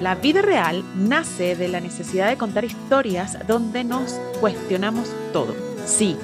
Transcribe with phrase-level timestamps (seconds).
[0.00, 5.54] La vida real nace de la necesidad de contar historias donde nos cuestionamos todo.
[5.84, 6.16] Sí,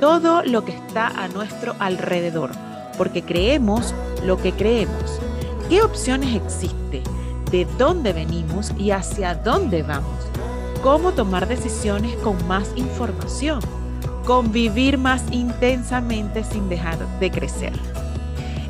[0.00, 2.52] todo lo que está a nuestro alrededor,
[2.96, 3.92] porque creemos
[4.24, 5.18] lo que creemos.
[5.68, 7.02] ¿Qué opciones existe?
[7.50, 10.24] ¿De dónde venimos y hacia dónde vamos?
[10.84, 13.58] ¿Cómo tomar decisiones con más información?
[14.24, 17.72] Convivir más intensamente sin dejar de crecer.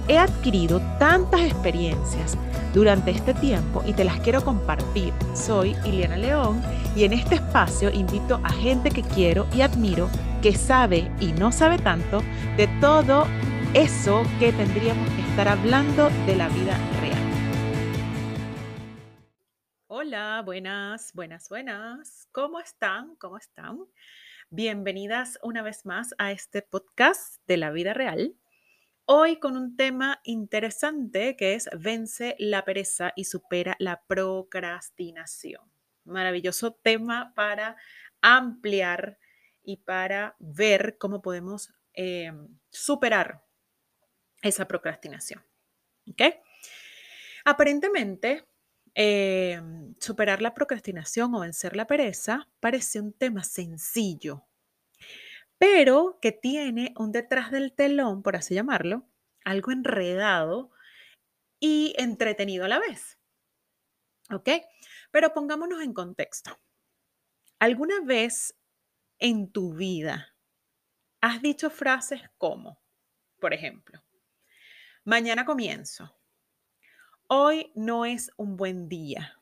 [0.08, 2.38] He adquirido tantas experiencias
[2.76, 5.14] durante este tiempo y te las quiero compartir.
[5.34, 6.62] Soy Ileana León
[6.94, 10.10] y en este espacio invito a gente que quiero y admiro,
[10.42, 12.20] que sabe y no sabe tanto
[12.58, 13.26] de todo
[13.72, 17.22] eso que tendríamos que estar hablando de la vida real.
[19.86, 22.28] Hola, buenas, buenas, buenas.
[22.30, 23.16] ¿Cómo están?
[23.16, 23.78] ¿Cómo están?
[24.50, 28.36] Bienvenidas una vez más a este podcast de la vida real.
[29.08, 35.62] Hoy con un tema interesante que es vence la pereza y supera la procrastinación.
[36.02, 37.76] Maravilloso tema para
[38.20, 39.20] ampliar
[39.62, 42.32] y para ver cómo podemos eh,
[42.68, 43.44] superar
[44.42, 45.40] esa procrastinación.
[46.10, 46.22] ¿Ok?
[47.44, 48.44] Aparentemente,
[48.96, 49.62] eh,
[50.00, 54.42] superar la procrastinación o vencer la pereza parece un tema sencillo,
[55.58, 59.08] pero que tiene un detrás del telón, por así llamarlo,
[59.44, 60.70] algo enredado
[61.60, 63.18] y entretenido a la vez.
[64.30, 64.50] ¿Ok?
[65.10, 66.58] Pero pongámonos en contexto.
[67.58, 68.54] ¿Alguna vez
[69.18, 70.34] en tu vida
[71.20, 72.82] has dicho frases como,
[73.40, 74.04] por ejemplo,
[75.04, 76.14] mañana comienzo,
[77.28, 79.40] hoy no es un buen día,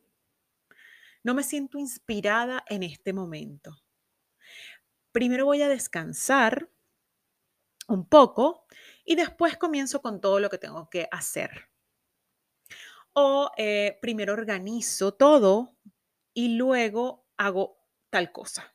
[1.25, 3.84] no me siento inspirada en este momento,
[5.15, 6.69] primero voy a descansar
[7.87, 8.67] un poco
[9.05, 11.71] y después comienzo con todo lo que tengo que hacer.
[13.13, 15.77] O eh, primero organizo todo
[16.35, 17.79] y luego hago
[18.11, 18.75] tal cosa.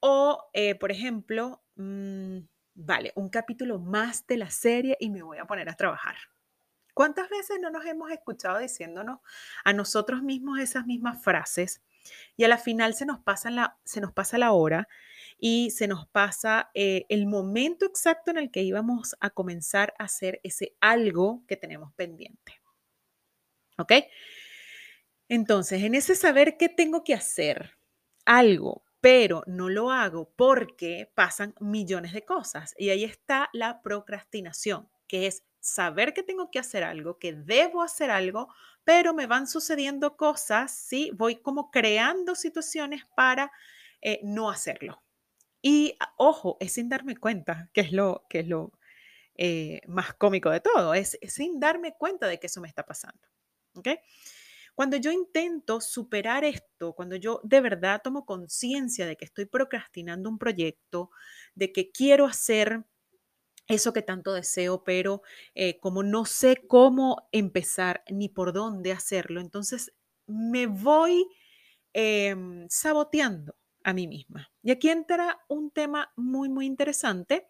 [0.00, 2.38] O, eh, por ejemplo, mm,
[2.74, 6.16] vale, un capítulo más de la serie y me voy a poner a trabajar.
[6.92, 9.20] ¿Cuántas veces no nos hemos escuchado diciéndonos
[9.64, 11.84] a nosotros mismos esas mismas frases
[12.36, 14.88] y a la final se nos pasa la, se nos pasa la hora
[15.38, 20.04] y se nos pasa eh, el momento exacto en el que íbamos a comenzar a
[20.04, 22.60] hacer ese algo que tenemos pendiente.
[23.78, 23.92] ¿Ok?
[25.28, 27.78] Entonces, en ese saber qué tengo que hacer,
[28.28, 32.74] algo, pero no lo hago porque pasan millones de cosas.
[32.76, 37.82] Y ahí está la procrastinación, que es saber que tengo que hacer algo, que debo
[37.82, 38.52] hacer algo,
[38.88, 41.10] pero me van sucediendo cosas, ¿sí?
[41.14, 43.52] Voy como creando situaciones para
[44.00, 45.02] eh, no hacerlo.
[45.60, 48.72] Y ah, ojo, es sin darme cuenta, que es lo, que es lo
[49.34, 53.20] eh, más cómico de todo, es, sin darme cuenta de que eso me está pasando.
[53.74, 53.88] ¿Ok?
[54.74, 60.30] Cuando yo intento superar esto, cuando yo de verdad tomo conciencia de que estoy procrastinando
[60.30, 61.10] un proyecto,
[61.54, 62.86] de que quiero hacer
[63.68, 65.22] eso que tanto deseo, pero
[65.54, 69.92] eh, como no sé cómo empezar ni por dónde hacerlo, entonces
[70.26, 71.26] me voy
[71.92, 74.50] em, saboteando a mí misma.
[74.62, 77.46] Y aquí entra un tema muy, muy interesante,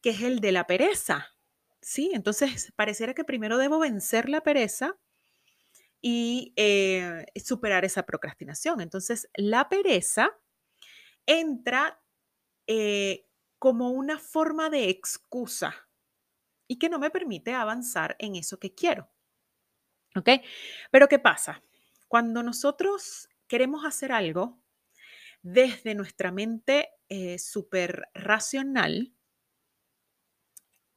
[0.00, 1.28] que es el de la pereza.
[1.80, 2.10] ¿Sí?
[2.12, 4.98] Entonces, pareciera que primero debo vencer la pereza
[6.00, 8.80] y eh, superar esa procrastinación.
[8.80, 10.36] Entonces, la pereza
[11.26, 12.00] entra
[12.66, 13.27] eh,
[13.58, 15.88] como una forma de excusa
[16.68, 19.10] y que no me permite avanzar en eso que quiero.
[20.16, 20.30] ¿Ok?
[20.90, 21.62] Pero ¿qué pasa?
[22.08, 24.58] Cuando nosotros queremos hacer algo
[25.42, 29.14] desde nuestra mente eh, súper racional,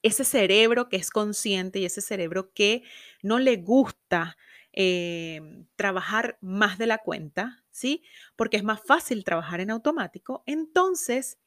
[0.04, 2.84] ese cerebro que es consciente y ese cerebro que
[3.22, 4.38] no le gusta
[4.72, 8.04] em, trabajar más de la cuenta, ¿sí?
[8.36, 11.38] Porque es más fácil trabajar en automático, entonces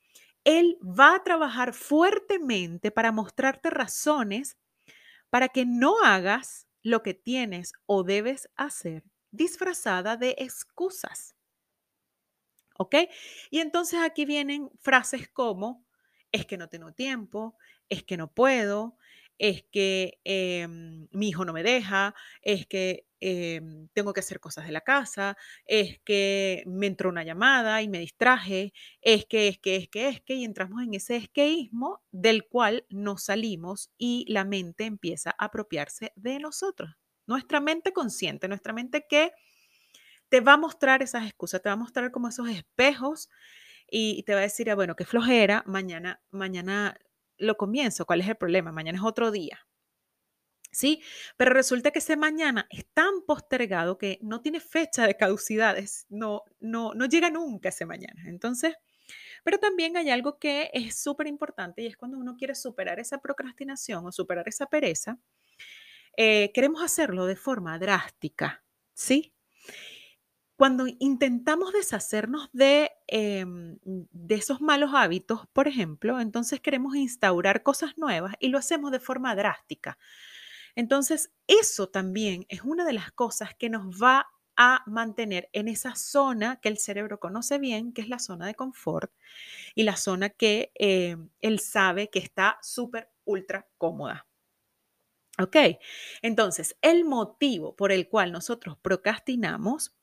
[0.44, 4.58] él va a trabajar fuertemente para mostrarte razones
[5.30, 11.34] para que no hagas lo que tienes o debes hacer disfrazada de excusas.
[12.78, 12.94] ¿Ok?
[13.50, 15.84] Y entonces aquí vienen frases como,
[16.30, 17.56] es que no tengo tiempo,
[17.88, 18.96] es que no puedo,
[19.38, 24.66] es que em, mi hijo no me deja, es que em, tengo que hacer cosas
[24.66, 25.36] de la casa,
[25.66, 30.08] es que me entró una llamada y me distraje, es que, es que, es que,
[30.08, 35.30] es que, y entramos en ese esqueísmo del cual nos salimos y la mente empieza
[35.30, 36.90] a apropiarse de nosotros.
[37.26, 39.32] Nuestra mente consciente, nuestra mente que
[40.28, 43.30] te va a mostrar esas excusas, te va a mostrar como esos espejos
[43.90, 46.98] y, te va a decir, ah, bueno, qué flojera, mañana, mañana
[47.38, 48.72] lo comienzo, ¿cuál es el problema?
[48.72, 49.66] Mañana es otro día.
[50.74, 51.02] ¿sí?
[51.36, 55.76] Pero resulta que ese mañana es tan postergado que no tiene fecha de caducidad,
[56.08, 58.24] no, no, no llega nunca ese mañana.
[58.26, 58.74] Entonces,
[59.44, 63.18] pero también hay algo que es súper importante y es cuando uno quiere superar esa
[63.18, 65.18] procrastinación o superar esa pereza,
[66.16, 68.64] eh, queremos hacerlo de forma drástica,
[68.94, 69.33] ¿sí?
[70.56, 77.98] Cuando intentamos deshacernos de, em, de esos malos hábitos, por ejemplo, entonces queremos instaurar cosas
[77.98, 79.98] nuevas y lo hacemos de forma drástica.
[80.76, 85.94] Entonces, eso también es una de las cosas que nos va a mantener en esa
[85.96, 89.12] zona que el cerebro conoce bien, que es la zona de confort
[89.74, 94.26] y la zona que eh, él sabe que está súper, ultra cómoda.
[95.40, 95.56] ¿Ok?
[96.22, 99.96] Entonces, el motivo por el cual nosotros procrastinamos,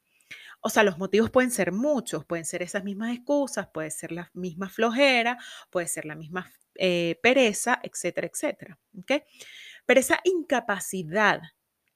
[0.62, 4.30] o sea, los motivos pueden ser muchos, pueden ser esas mismas excusas, puede ser la
[4.34, 5.38] misma flojera,
[5.70, 8.80] puede ser la misma eh, pereza, etcétera, etcétera.
[9.00, 9.24] ¿Ok?
[9.86, 11.42] Pero esa incapacidad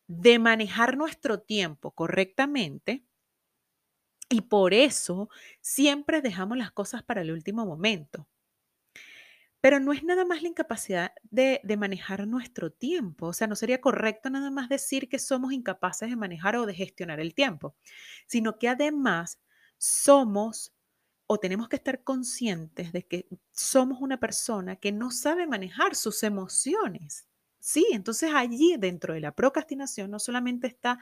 [0.08, 3.06] de manejar nuestro tiempo correctamente,
[4.30, 5.30] y por eso
[5.62, 8.28] siempre dejamos las cosas para el último momento.
[9.66, 13.26] Pero no es nada más la incapacidad de, de, manejar nuestro tiempo.
[13.26, 16.76] O sea, no sería correcto nada más decir que somos incapaces de manejar o de
[16.76, 17.76] gestionar el tiempo,
[18.28, 19.40] sino que además
[19.80, 20.72] somos
[21.26, 26.22] o tenemos que estar conscientes de que somos una persona que no sabe manejar sus
[26.22, 27.28] emociones.
[27.60, 31.00] Sí, entonces allí dentro de la procrastinación no solamente está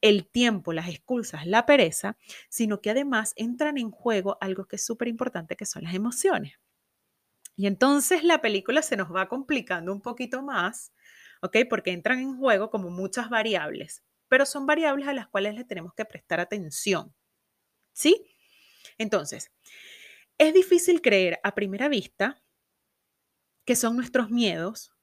[0.00, 2.16] el tiempo, las excusas, la pereza,
[2.48, 6.54] sino que además entran en juego algo que es súper importante, que son las emociones.
[7.60, 10.94] Y entonces la película se nos va complicando un poquito más,
[11.42, 11.58] ¿ok?
[11.68, 15.92] Porque entran en juego como muchas variables, pero son variables a las cuales le tenemos
[15.92, 17.14] que prestar atención,
[17.92, 18.34] ¿sí?
[18.96, 19.52] Entonces,
[20.38, 22.42] es difícil creer a primera vista
[23.66, 24.94] que son nuestros miedos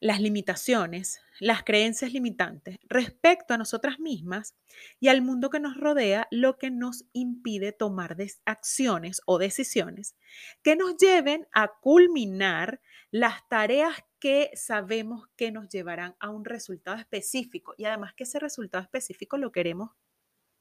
[0.00, 4.54] las limitaciones, las creencias limitantes respecto a nosotras mismas
[5.00, 10.14] y al mundo que nos rodea, lo que nos impide tomar acciones o decisiones
[10.62, 16.98] que nos lleven a culminar las tareas que sabemos que nos llevarán a un resultado
[16.98, 19.90] específico y además que ese resultado específico lo queremos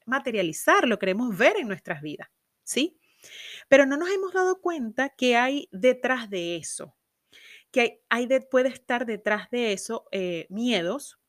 [0.06, 2.30] materializar, lo queremos ver en nuestras vidas,
[2.64, 2.98] ¿sí?
[3.68, 6.96] Pero no nos hemos dado cuenta que hay detrás de eso
[7.72, 11.20] que hay puede estar detrás de eso eh, miedos,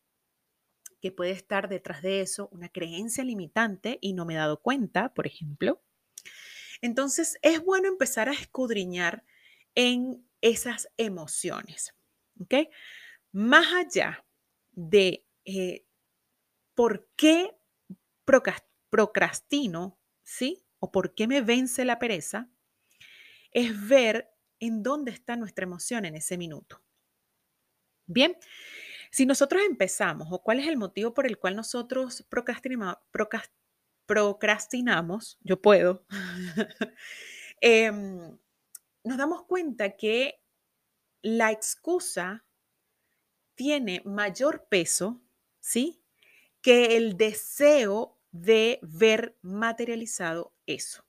[1.01, 5.15] que puede estar detrás de eso una creencia limitante y no me he dado cuenta,
[5.15, 5.83] por ejemplo.
[6.83, 9.25] Entonces, es bueno empezar a escudriñar
[9.75, 11.95] en esas emociones,
[12.41, 12.55] ¿ok?
[13.33, 14.25] Más allá
[14.73, 15.85] de eh,
[16.75, 17.55] por qué
[18.89, 20.65] procrastino, ¿sí?
[20.79, 22.51] O por qué me vence la pereza,
[23.53, 26.83] es ver en dónde está nuestra emoción en ese minuto.
[28.07, 28.37] Bien,
[29.11, 32.99] si nosotros empezamos, o cuál es el motivo por el cual nosotros procrastinamos,
[35.43, 36.05] yo puedo,
[37.61, 38.39] em,
[39.03, 40.41] nos damos cuenta que
[41.23, 42.45] la excusa
[43.55, 45.21] tiene mayor peso,
[45.61, 46.03] ¿sí?
[46.63, 51.05] Que el deseo de ver materializado eso.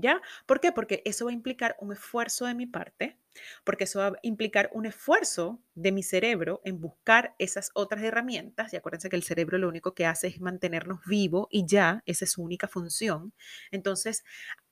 [0.00, 0.22] ¿Ya?
[0.46, 0.70] ¿Por qué?
[0.70, 3.18] Porque eso va a implicar un esfuerzo de mi parte,
[3.64, 8.72] porque eso va a implicar un esfuerzo de mi cerebro en buscar esas otras herramientas.
[8.72, 12.24] Y acuérdense que el cerebro lo único que hace es mantenernos vivos y ya, esa
[12.26, 13.32] es su única función.
[13.72, 14.22] Entonces,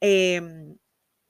[0.00, 0.78] em,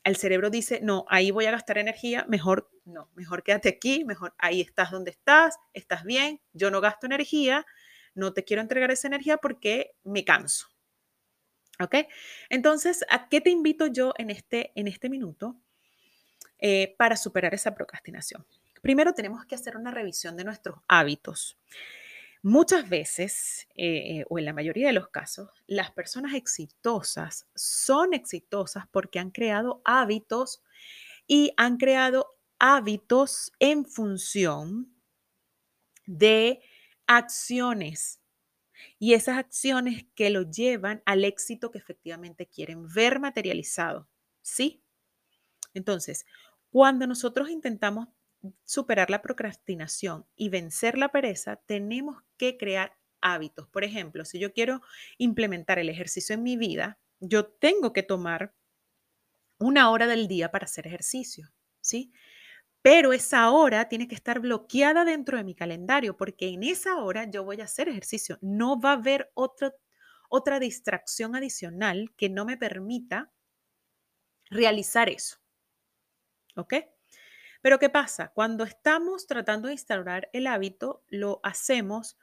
[0.05, 4.35] el cerebro dice, no, ahí voy a gastar energía, mejor no, mejor quédate aquí, mejor
[4.39, 7.67] ahí estás donde estás, estás bien, yo no gasto energía,
[8.15, 10.69] no te quiero entregar esa energía porque me canso.
[11.81, 11.95] ¿Ok?
[12.49, 15.57] Entonces, ¿a qué te invito yo en este, en este minuto
[16.59, 18.47] eh, para superar esa procrastinación?
[18.83, 21.59] Primero tenemos que hacer una revisión de nuestros hábitos.
[22.43, 28.85] Muchas veces, eh, o en la mayoría de los casos, las personas exitosas son exitosas
[28.91, 30.63] porque han creado hábitos
[31.27, 34.95] y han creado hábitos en función
[36.07, 36.61] de
[37.07, 38.21] acciones
[38.99, 44.09] y esas acciones que lo llevan al éxito que efectivamente quieren ver materializado.
[44.43, 44.83] ¿Sí?
[45.75, 46.25] Entonces,
[46.71, 48.09] cuando nosotros intentamos
[48.65, 53.69] superar la procrastinación y vencer la pereza, tenemos que crear hábitos.
[53.69, 54.83] Por ejemplo, si yo quiero
[55.19, 58.55] implementar el ejercicio en mi vida, yo tengo que tomar
[59.59, 61.51] una hora del día para hacer ejercicio,
[61.81, 62.13] ¿sí?
[62.87, 67.29] Pero esa hora tiene que estar bloqueada dentro de mi calendario porque en esa hora
[67.29, 68.39] yo voy a hacer ejercicio.
[68.43, 73.33] No va a haber otra distracción adicional que no me permita
[74.51, 75.39] realizar eso.
[76.55, 76.75] ¿Ok?
[77.61, 78.29] Pero ¿qué pasa?
[78.29, 82.17] Cuando estamos tratando de instaurar el hábito, lo hacemos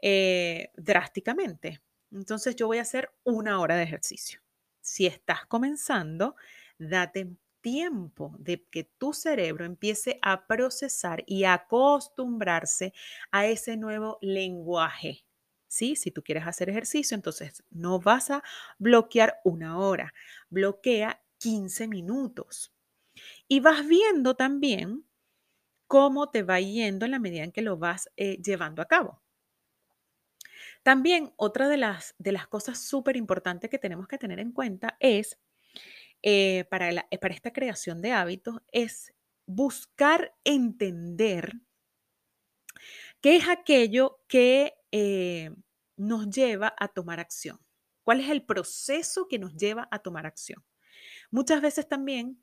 [0.00, 1.82] eh, drásticamente.
[2.12, 4.40] Entonces yo voy a hacer una hora de ejercicio.
[4.80, 6.36] Si estás comenzando,
[6.78, 12.92] date tiempo de que tu cerebro empiece a procesar y acostumbrarse
[13.30, 15.24] a ese nuevo lenguaje.
[15.66, 15.96] ¿Sí?
[15.96, 18.44] Si tú quieres hacer ejercicio, entonces no vas a
[18.78, 20.12] bloquear una hora,
[20.50, 22.74] bloquea 15 minutos.
[23.48, 25.06] Y vas viendo también
[25.86, 29.22] cómo te va yendo en la medida en que lo vas eh, llevando a cabo.
[30.82, 34.98] También otra de las, de las cosas súper importantes que tenemos que tener en cuenta
[35.00, 35.38] es,
[36.26, 39.12] eh, para, eh, para esta creación de hábitos, es
[39.46, 41.52] buscar entender
[43.20, 44.72] qué es aquello que
[45.96, 47.58] nos lleva a tomar acción.
[48.04, 50.64] ¿Cuál es el proceso que nos lleva a tomar acción?
[51.30, 52.42] Muchas veces también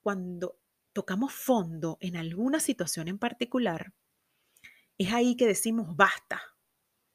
[0.00, 0.60] cuando
[0.92, 3.92] tocamos fondo en alguna situación en particular,
[4.98, 6.40] es ahí que decimos, basta,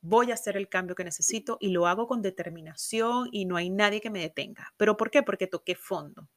[0.01, 3.69] voy a hacer el cambio que necesito y lo hago con determinación y no hay
[3.69, 4.73] nadie que me detenga.
[4.77, 5.23] ¿Pero por qué?
[5.23, 6.27] Porque toqué fondo.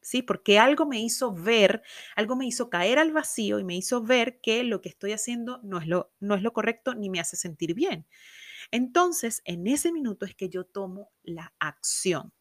[0.00, 0.22] ¿Sí?
[0.22, 1.82] Porque algo me hizo ver,
[2.14, 5.60] algo me hizo caer al vacío y me hizo ver que lo que estoy haciendo
[5.62, 8.06] no es lo, no es lo correcto ni me hace sentir bien.
[8.70, 12.32] Entonces, en ese minuto es que yo tomo la acción.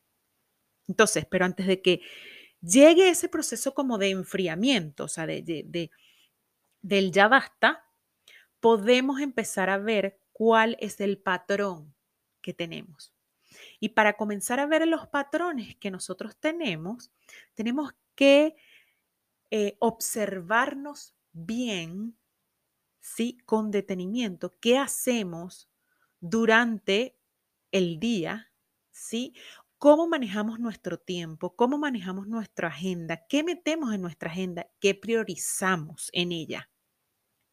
[0.87, 2.01] Entonces, pero antes de que
[2.61, 5.91] llegue ese proceso como de enfriamiento, o sea, de,
[6.81, 7.85] del ya basta,
[8.63, 11.93] podemos empezar a ver cuál es el patrón
[12.41, 13.13] que tenemos.
[13.81, 17.11] Y para comenzar a ver los patrones que nosotros tenemos,
[17.55, 18.55] tenemos que
[19.51, 22.17] eh, observarnos bien,
[23.01, 23.37] ¿sí?
[23.43, 25.69] Con detenimiento, qué hacemos
[26.21, 27.17] durante
[27.73, 28.49] el día,
[28.91, 29.35] ¿sí?
[29.77, 36.09] cómo manejamos nuestro tiempo, cómo manejamos nuestra agenda, qué metemos en nuestra agenda, qué priorizamos
[36.13, 36.69] en ella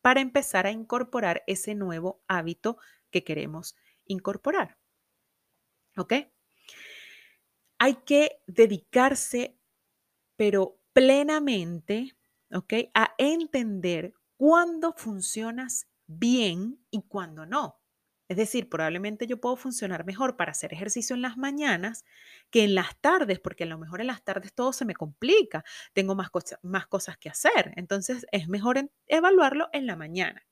[0.02, 2.78] para empezar a incorporar ese nuevo hábito
[3.10, 3.76] que queremos
[4.06, 4.76] incorporar.
[5.96, 6.12] ¿Ok?
[7.78, 9.58] Hay que dedicarse,
[10.36, 12.16] pero plenamente,
[12.52, 12.74] ¿ok?
[12.94, 17.79] A entender cuándo funcionas bien y cuándo no.
[18.30, 22.04] Es decir, probablemente yo puedo funcionar mejor para hacer ejercicio en las mañanas
[22.50, 25.64] que en las tardes, porque a lo mejor en las tardes todo se me complica,
[25.94, 26.28] tengo más,
[26.62, 27.72] más cosas que hacer.
[27.74, 30.46] Entonces es mejor evaluarlo en la mañana.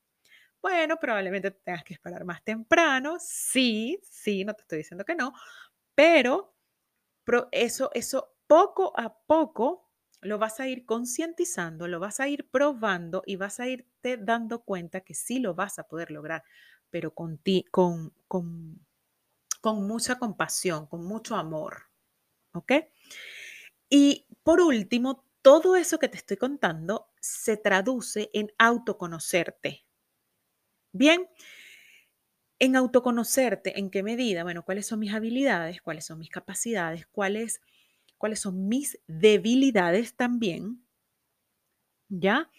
[0.61, 3.18] Bueno, probablemente tengas que esperar más temprano.
[3.20, 5.32] Sí, sí, no te estoy diciendo que no,
[5.94, 6.56] pero,
[7.52, 13.23] eso, eso poco a poco lo vas a ir concientizando, lo vas a ir probando
[13.26, 16.42] y vas a irte dando cuenta que sí lo vas a poder lograr
[16.90, 18.87] pero con, ti, con, con,
[19.61, 21.85] con mucha compasión, con mucho amor.
[22.52, 22.73] ¿Ok?
[23.90, 29.85] Y por último, todo eso que te estoy contando se traduce en autoconocerte.
[30.92, 31.28] Bien,
[32.59, 34.42] en autoconocerte, ¿en qué medida?
[34.42, 35.80] Bueno, ¿cuáles son mis habilidades?
[35.80, 37.07] ¿Cuáles son mis capacidades?
[37.07, 37.61] ¿Cuáles,
[38.16, 40.85] cuáles son mis debilidades también?
[42.09, 42.50] ¿Ya?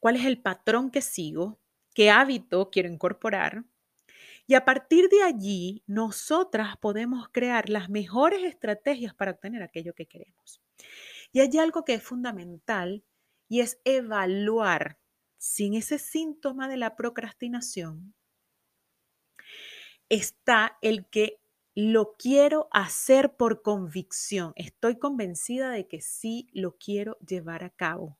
[0.00, 1.58] ¿Cuál es el patrón que sigo?
[1.98, 3.64] Qué hábito quiero incorporar.
[4.46, 10.06] Y a partir de allí, nosotras podemos crear las mejores estrategias para obtener aquello que
[10.06, 10.62] queremos.
[11.32, 13.02] Y hay algo que es fundamental
[13.48, 15.00] y es evaluar
[15.38, 18.14] sin ese síntoma de la procrastinación.
[20.08, 21.40] Está el que
[21.74, 24.52] lo quiero hacer por convicción.
[24.54, 28.17] Estoy convencida de que sí lo quiero llevar a cabo.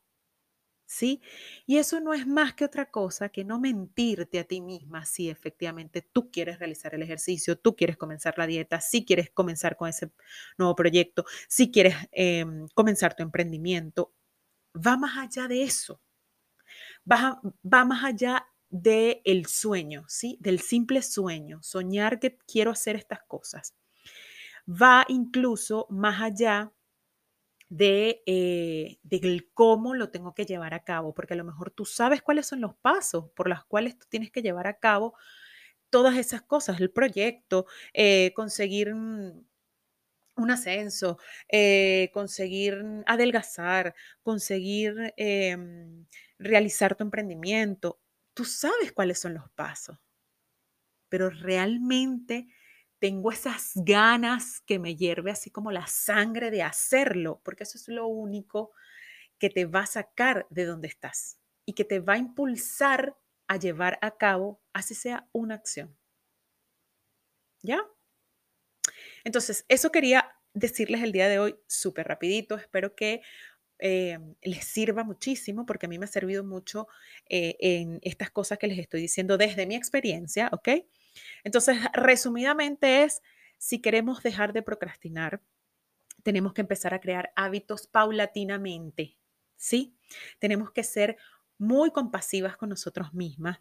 [0.88, 1.20] ¿Sí?
[1.66, 5.28] Y eso no es más que otra cosa que no mentirte a ti misma si
[5.30, 9.88] efectivamente tú quieres realizar el ejercicio, tú quieres comenzar la dieta, si quieres comenzar con
[9.90, 10.10] ese
[10.56, 14.12] nuevo proyecto, si quieres em, comenzar tu emprendimiento.
[14.74, 16.00] Va más allá de eso.
[17.10, 20.38] Va, va más allá del el sueño, ¿sí?
[20.40, 23.74] Del simple sueño, soñar que quiero hacer estas cosas.
[24.68, 26.72] Va incluso más allá
[27.68, 28.98] de, eh,
[29.54, 32.60] cómo lo tengo que llevar a cabo, porque a lo mejor tú sabes cuáles son
[32.60, 35.14] los pasos por los cuales tú tienes que llevar a cabo
[35.90, 38.94] todas esas cosas, el proyecto, eh, conseguir
[40.36, 46.06] un ascenso, eh, conseguir adelgazar, conseguir em,
[46.38, 48.00] realizar tu emprendimiento.
[48.34, 49.98] Tú sabes cuáles son los pasos,
[51.08, 52.48] pero realmente
[52.98, 57.88] tengo esas ganas que me hierve así como la sangre de hacerlo, porque eso es
[57.88, 58.72] lo único
[59.38, 63.56] que te va a sacar de donde estás y que te va a impulsar a
[63.56, 65.96] llevar a cabo, así sea una acción.
[67.62, 67.80] ¿Ya?
[69.24, 72.56] Entonces, eso quería decirles el día de hoy súper rapidito.
[72.56, 73.22] Espero que
[73.78, 76.88] eh, les sirva muchísimo, porque a mí me ha servido mucho
[77.28, 80.68] eh, en estas cosas que les estoy diciendo desde mi experiencia, ¿ok?
[81.44, 83.22] Entonces, resumidamente es,
[83.58, 85.42] si queremos dejar de procrastinar,
[86.22, 89.18] tenemos que empezar a crear hábitos paulatinamente,
[89.56, 89.96] ¿sí?
[90.38, 91.16] Tenemos que ser
[91.58, 93.60] muy compasivas con nosotros mismas.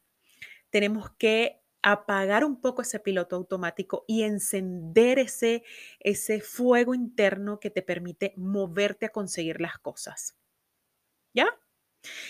[0.69, 5.63] Tenemos que apagar un poco ese piloto automático y encender ese,
[5.99, 10.37] ese fuego interno que te permite moverte a conseguir las cosas.
[11.33, 11.47] ¿Ya?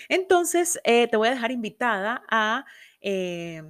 [0.08, 2.66] Entonces, eh, te voy a dejar invitada a,
[3.00, 3.62] eh,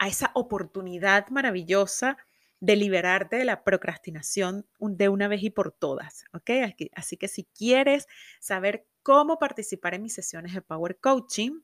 [0.00, 2.16] a esa oportunidad maravillosa
[2.58, 6.50] de liberarte de la procrastinación de una vez y por todas, ¿ok?
[6.94, 8.08] Así que si quieres
[8.40, 11.60] saber cómo participar en mis sesiones de Power Coaching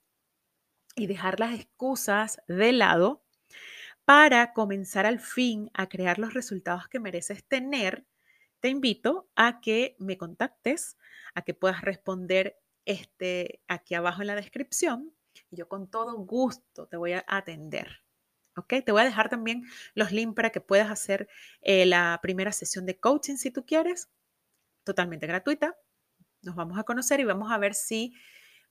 [0.95, 3.25] y dejar las excusas de lado
[4.05, 8.05] para comenzar al fin a crear los resultados que mereces tener,
[8.61, 10.99] te invito a que me contactes,
[11.35, 15.15] a que puedas responder este, aquí abajo en la descripción
[15.51, 18.06] y yo con todo gusto te voy a atender.
[18.57, 18.75] ¿Ok?
[18.85, 21.29] Te voy a dejar también los links para que puedas hacer
[21.61, 24.09] eh, la primera sesión de coaching si tú quieres,
[24.85, 25.77] totalmente gratuita.
[26.43, 28.15] Nos vamos a conocer y vamos a ver si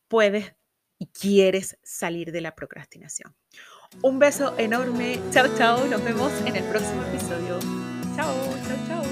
[0.07, 0.53] puedes
[0.97, 3.35] y quieres salir de la procrastinación.
[4.01, 5.19] Un beso enorme.
[5.31, 5.85] Chao, chao.
[5.87, 7.59] Nos vemos en el próximo episodio.
[8.15, 8.33] Chao,
[8.67, 9.04] chao, chao.